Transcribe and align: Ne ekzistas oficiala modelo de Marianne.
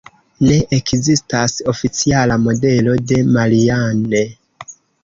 Ne 0.45 0.55
ekzistas 0.77 1.53
oficiala 1.73 2.41
modelo 2.49 2.99
de 3.13 3.23
Marianne. 3.39 4.27